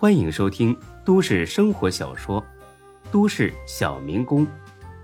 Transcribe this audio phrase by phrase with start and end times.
[0.00, 0.74] 欢迎收听
[1.04, 2.40] 都市生活小说
[3.12, 4.46] 《都市小民工》，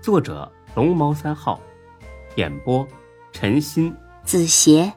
[0.01, 1.61] 作者龙猫三号，
[2.35, 2.83] 演播
[3.31, 4.91] 陈鑫、子邪，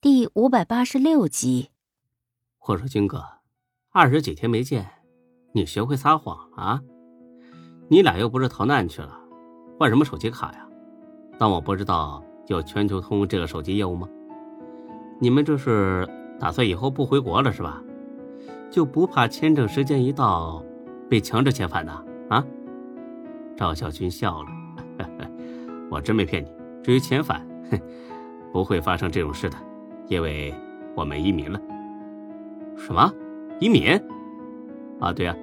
[0.00, 1.70] 第五百八十六集。
[2.68, 3.20] 我说军哥，
[3.90, 4.88] 二十几天没见，
[5.52, 6.80] 你学会撒谎了啊？
[7.88, 9.18] 你俩又不是逃难去了，
[9.76, 10.68] 换什么手机卡呀？
[11.36, 14.08] 当我不知道有全球通这个手机业务吗？
[15.18, 16.08] 你们这是
[16.40, 17.80] 打算以后不回国了是吧？
[18.70, 20.64] 就不怕签证时间一到，
[21.08, 22.04] 被强制遣返呢？
[22.30, 22.44] 啊？
[23.56, 24.48] 赵小军笑了，
[25.90, 26.50] 我真没骗你。
[26.82, 27.78] 至于遣返，哼，
[28.52, 29.56] 不会发生这种事的，
[30.08, 30.54] 因为
[30.94, 31.60] 我们移民了。
[32.74, 33.12] 什么？
[33.58, 34.00] 移民？
[34.98, 35.36] 啊，对啊，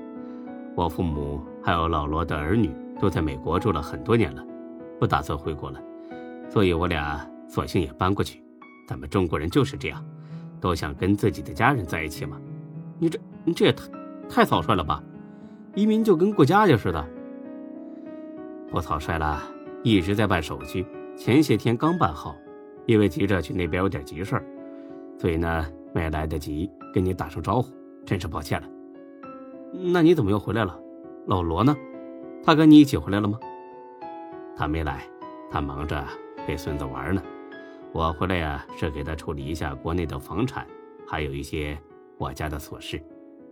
[0.76, 4.44] 我父母还有老罗的儿女都在美国住了很多年了，
[5.00, 5.80] 不打算回国了，
[6.50, 8.42] 所以我俩索性也搬过去。
[8.88, 10.04] 咱们中国人就是这样，
[10.60, 12.38] 都想跟自己的家人在一起嘛。
[13.00, 13.84] 你这你这也太
[14.30, 15.04] 太草率了吧？
[15.76, 17.08] 移民就跟过家家似的。
[18.70, 19.42] 不草率了，
[19.84, 20.86] 一直在办手续，
[21.16, 22.36] 前些天刚办好，
[22.86, 24.44] 因为急着去那边有点急事儿，
[25.18, 27.72] 所以呢没来得及跟你打声招呼，
[28.06, 28.68] 真是抱歉了。
[29.72, 30.78] 那你怎么又回来了？
[31.28, 31.76] 老罗呢？
[32.44, 33.38] 他跟你一起回来了吗？
[34.56, 35.04] 他没来，
[35.52, 36.04] 他忙着
[36.46, 37.22] 陪孙子玩呢。
[37.94, 40.68] 我回来呀，是给他处理一下国内的房产，
[41.08, 41.82] 还有一些
[42.18, 43.04] 我家的琐事。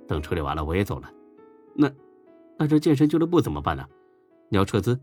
[0.08, 1.11] 等处理完了，我也走了。
[1.73, 1.92] 那，
[2.58, 3.88] 那这健身俱乐部怎么办呢？
[4.50, 5.00] 你要撤资？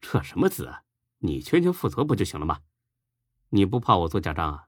[0.00, 0.82] 撤什么资啊？
[1.18, 2.60] 你全权负责不就行了吗？
[3.50, 4.64] 你不怕我做假账啊？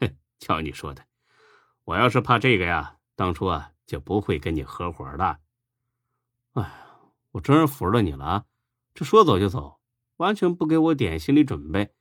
[0.00, 1.02] 哼，瞧你说的，
[1.84, 5.38] 我要是怕这个呀，当初啊就不会跟你合伙了。
[6.52, 8.44] 哎呀，我真是服了你了啊，
[8.92, 9.80] 这说走就走，
[10.18, 11.94] 完全不给我点心理准备。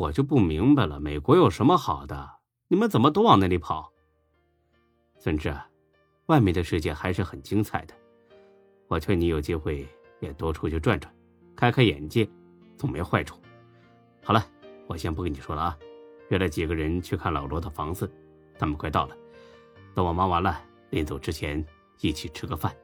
[0.00, 2.38] 我就不明白了，美国有什么好的？
[2.68, 3.92] 你们怎么都往那里跑？
[5.18, 5.54] 孙志，
[6.24, 7.92] 外面的世界还是很精彩的。
[8.88, 9.86] 我劝你有机会
[10.20, 11.14] 也多出去转转，
[11.54, 12.26] 开开眼界，
[12.78, 13.38] 总没坏处。
[14.24, 14.42] 好了，
[14.86, 15.78] 我先不跟你说了啊，
[16.30, 18.10] 约了几个人去看老罗的房子，
[18.58, 19.14] 他们快到了。
[19.94, 21.62] 等我忙完了，临走之前
[22.00, 22.74] 一起吃个饭。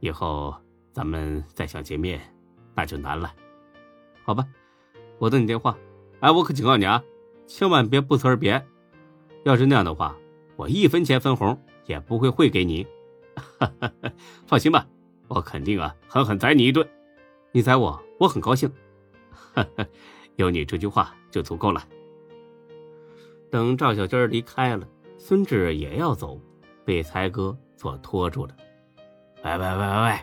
[0.00, 0.56] 以后
[0.94, 2.18] 咱们再想见面，
[2.74, 3.34] 那就难了。
[4.24, 4.48] 好吧，
[5.18, 5.76] 我等你电话。
[6.20, 7.02] 哎，我可警告你啊，
[7.46, 8.64] 千万别不辞而别。
[9.44, 10.16] 要是那样的话，
[10.56, 11.56] 我一分钱分红
[11.86, 12.86] 也不会汇给你。
[14.46, 14.86] 放心吧，
[15.28, 16.86] 我肯定啊，狠狠宰你一顿。
[17.52, 18.70] 你宰我，我很高兴。
[20.36, 21.82] 有你这句话就足够了。
[23.50, 24.86] 等赵小军离开了，
[25.16, 26.40] 孙志也要走，
[26.84, 28.56] 被才哥所拖住了。
[29.44, 30.18] 喂喂喂喂喂，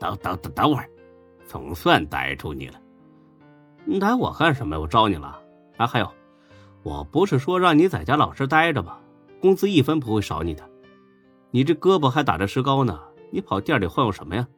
[0.00, 0.88] 等等等等会儿，
[1.46, 2.80] 总算逮住你了。
[4.00, 4.80] 逮我干什么呀？
[4.80, 5.40] 我招你了
[5.76, 5.86] 啊！
[5.86, 6.10] 还有，
[6.82, 8.98] 我不是说让你在家老实待着吗？
[9.40, 10.68] 工资一分不会少你的。
[11.50, 12.98] 你这胳膊还打着石膏呢，
[13.30, 14.48] 你跑店里晃悠什么呀？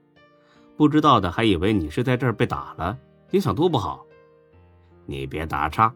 [0.77, 2.97] 不知道的还以为你是在这儿被打了，
[3.31, 4.05] 影响多不好。
[5.05, 5.93] 你别打岔，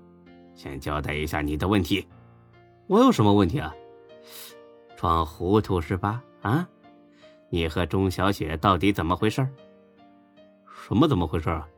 [0.55, 2.07] 先交代一下你的问题。
[2.87, 3.75] 我有什么问题啊？
[4.97, 6.23] 装糊涂是吧？
[6.43, 6.67] 啊？
[7.49, 9.47] 你和钟小雪到底怎么回事？
[10.87, 11.69] 什么怎么回事啊？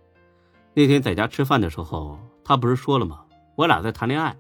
[0.74, 3.26] 那天在家吃饭的时候，他不是说了吗？
[3.56, 4.36] 我俩在谈恋爱。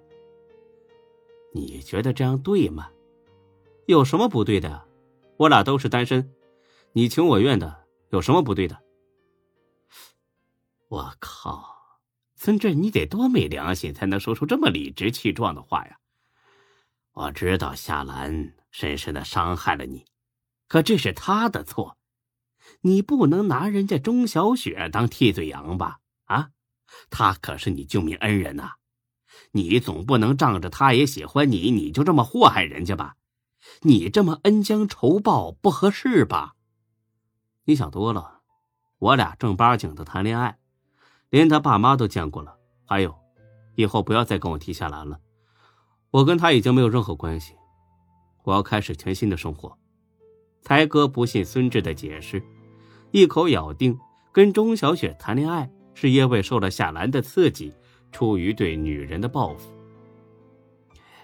[1.52, 2.88] 你觉得这样对吗？
[3.86, 4.88] 有什么不对的？
[5.36, 6.32] 我俩都是单身，
[6.92, 8.78] 你情我愿的，有什么不对的？
[10.88, 11.74] 我靠，
[12.34, 15.98] 孙振，你得多没良心才能说出这么理直气壮的话呀！
[17.12, 20.06] 我知道夏兰深深的伤害了你，
[20.68, 21.98] 可这是他的错，
[22.82, 25.98] 你不能拿人家钟小雪当替罪羊吧？
[27.10, 28.72] 他可是你救命恩人呐！
[29.52, 33.16] 你总不能仗着他也喜欢你，你就这么祸害人家吧？
[33.82, 36.54] 你这么恩将仇报不合适吧？
[37.64, 38.40] 你想多了，
[38.98, 40.58] 我俩正八经的谈恋爱，
[41.30, 42.56] 连他爸妈都见过了。
[42.84, 43.14] 还有，
[43.74, 45.20] 以后不要再跟我提夏兰了，
[46.10, 47.54] 我跟他已经没有任何关系，
[48.44, 49.78] 我要开始全新的生活。
[50.60, 52.42] 才哥不信孙志的解释，
[53.10, 53.98] 一口咬定
[54.32, 55.70] 跟钟小雪谈恋爱。
[55.94, 57.72] 是因为受了夏兰的刺激，
[58.10, 59.70] 出于对女人的报复。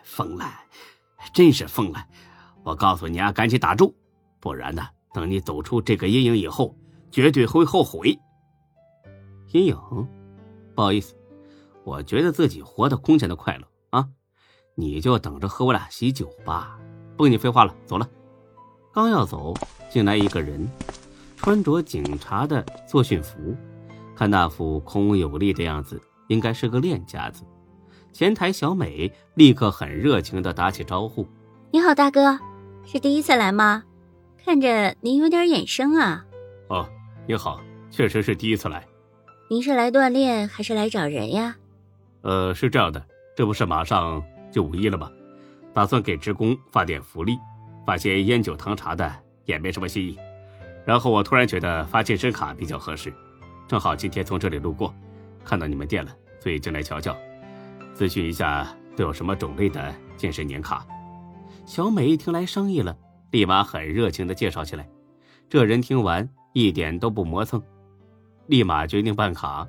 [0.02, 0.44] 疯了，
[1.32, 2.04] 真是疯了！
[2.64, 3.94] 我告诉你啊，赶紧打住，
[4.40, 6.76] 不然呢，等你走出这个阴影以后，
[7.10, 8.18] 绝对会后悔。
[9.52, 9.76] 阴影？
[10.74, 11.14] 不好意思，
[11.84, 14.08] 我觉得自己活得空前的快乐啊！
[14.74, 16.78] 你就等着和我俩喜酒吧。
[17.16, 18.08] 不跟你废话了，走了。
[18.92, 19.54] 刚要走，
[19.90, 20.68] 进来一个人，
[21.36, 23.56] 穿着警察的作训服。
[24.18, 27.44] 看那副孔武有力的样子，应该是个练家子。
[28.12, 31.24] 前台小美立刻很热情的打起招呼，
[31.70, 32.36] 你好，大哥，
[32.84, 33.84] 是第一次来吗？
[34.44, 36.26] 看着您有点眼生啊。
[36.66, 36.88] 哦，
[37.28, 37.60] 你好，
[37.92, 38.84] 确实是第一次来。
[39.48, 41.54] 您是来锻炼还是来找人呀？
[42.22, 43.00] 呃，是这样的，
[43.36, 45.08] 这不是马上就五一了吗？
[45.72, 47.38] 打算给职工发点福利，
[47.86, 49.14] 发些烟酒糖茶的
[49.44, 50.18] 也没什么新意。
[50.84, 53.14] 然后我突然觉得发健身卡比较合适，
[53.68, 54.94] 正好今天从这里路过，
[55.44, 57.14] 看到你们店了，所以进来瞧瞧，
[57.94, 58.66] 咨询一下
[58.96, 60.86] 都有什么种类的健身年卡。
[61.66, 62.96] 小美一听来生意了，
[63.30, 64.88] 立马很热情的介绍起来。
[65.50, 67.62] 这人听完一点都不磨蹭，
[68.46, 69.68] 立马决定办卡。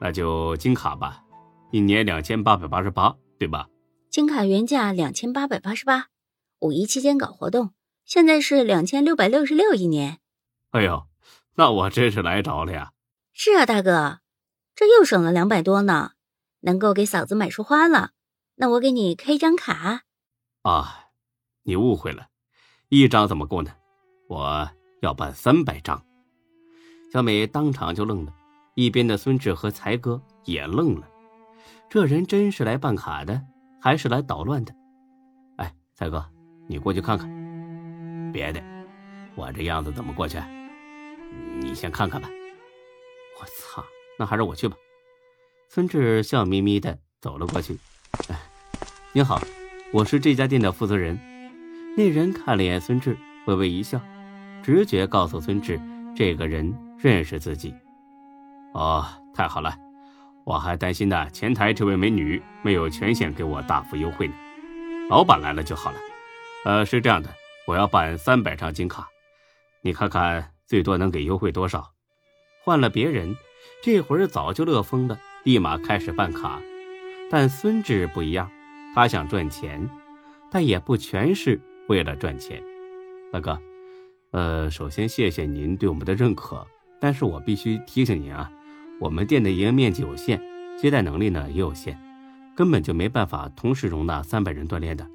[0.00, 1.22] 那就金卡吧，
[1.70, 3.68] 一年两千八百八十八，对吧？
[4.10, 6.08] 金卡原价两千八百八十八，
[6.58, 7.70] 五一期间搞活动，
[8.04, 10.18] 现在是两千六百六十六一年。
[10.72, 11.06] 哎呦，
[11.56, 12.92] 那我真是来着了呀！
[13.32, 14.20] 是啊，大哥，
[14.74, 16.12] 这又省了两百多呢，
[16.60, 18.10] 能够给嫂子买束花了。
[18.56, 20.02] 那我给你开一张卡。
[20.62, 21.06] 啊，
[21.64, 22.28] 你误会了，
[22.88, 23.72] 一张怎么够呢？
[24.28, 24.70] 我
[25.00, 26.02] 要办三百张。
[27.12, 28.32] 小美当场就愣了，
[28.74, 31.08] 一边的孙志和才哥也愣了，
[31.88, 33.42] 这人真是来办卡的。
[33.78, 34.74] 还是来捣乱的，
[35.58, 36.26] 哎，才哥，
[36.66, 37.30] 你过去看看。
[38.32, 38.60] 别的，
[39.36, 40.38] 我这样子怎么过去？
[41.60, 42.28] 你先看看吧。
[43.40, 43.84] 我操，
[44.18, 44.76] 那还是我去吧。
[45.68, 47.78] 孙志笑眯眯的走了过去。
[48.28, 48.36] 哎，
[49.12, 49.40] 您好，
[49.92, 51.18] 我是这家店的负责人。
[51.96, 54.00] 那人看了眼孙志，微微一笑，
[54.62, 55.80] 直觉告诉孙志，
[56.14, 57.74] 这个人认识自己。
[58.74, 59.76] 哦，太好了。
[60.44, 64.34] 我还担心呢，前台这位美女没有权限给我大幅优惠呢。
[65.10, 65.98] 老板来了就好了。
[66.64, 67.28] 呃，是这样的，
[67.66, 69.08] 我要办三百张金卡，
[69.82, 71.92] 你看看最多能给优惠多少？
[72.64, 73.36] 换了别人，
[73.82, 76.60] 这会儿早就乐疯了，立马开始办卡。
[77.30, 78.50] 但孙志不一样，
[78.94, 79.88] 他想赚钱，
[80.50, 82.62] 但也不全是为了赚钱。
[83.32, 83.60] 大哥，
[84.32, 86.66] 呃，首先谢谢您对我们的认可，
[87.00, 88.50] 但是我必须提醒您啊。
[89.00, 90.42] 我们店的营业面积有限，
[90.76, 91.96] 接待能力呢也有限，
[92.56, 95.06] 根本就没办法同时容纳三百人锻炼的。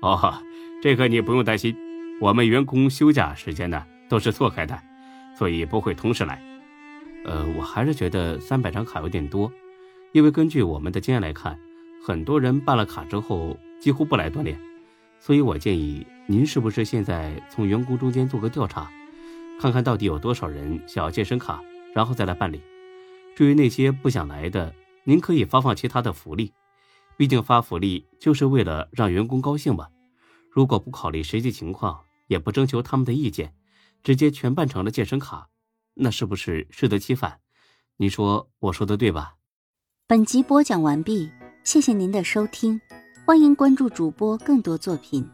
[0.00, 0.42] 哦，
[0.82, 1.76] 这个你不用担心，
[2.20, 4.78] 我们员工休假时间呢都是错开的，
[5.36, 6.42] 所以不会同时来。
[7.24, 9.52] 呃，我还是觉得三百张卡有点多，
[10.12, 11.58] 因为根据我们的经验来看，
[12.04, 14.58] 很多人办了卡之后几乎不来锻炼，
[15.20, 18.90] 所以我建议您是不是现在从员工中间做个调查，
[19.60, 21.60] 看看到底有多少人想要健身卡，
[21.94, 22.62] 然后再来办理。
[23.36, 24.72] 至于那些不想来的，
[25.04, 26.52] 您可以发放其他的福利，
[27.16, 29.86] 毕竟发福利就是为了让员工高兴嘛。
[30.50, 33.52] 如果不考虑实际情况，也不征求他们的意见，
[34.02, 35.48] 直接全办成了健身卡，
[35.94, 37.40] 那是不是适得其反？
[37.96, 39.34] 你说我说的对吧？
[40.06, 41.30] 本集播讲完毕，
[41.64, 42.80] 谢谢您的收听，
[43.26, 45.28] 欢迎关注主播更多作品。